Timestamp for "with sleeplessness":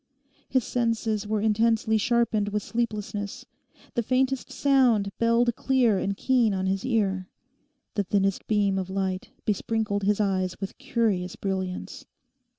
2.49-3.45